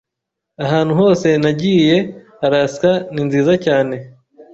[0.65, 1.95] Ahantu hose nagiye,
[2.45, 3.95] Alaska ninziza cyane.